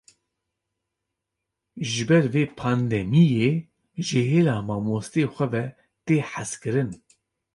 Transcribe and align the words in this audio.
Ji 1.91 2.03
ber 2.09 2.25
vê 2.33 2.43
pabendiyê, 2.57 3.51
ji 4.07 4.21
hêla 4.29 4.55
mamoste 4.67 5.21
xwe 5.33 5.45
ve, 5.53 5.63
tê 6.05 6.15
hezkirin 6.31 6.91